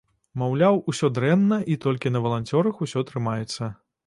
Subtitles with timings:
[0.43, 3.73] Маўляў, усё дрэнна і толькі на валанцёрах усё трымаецца.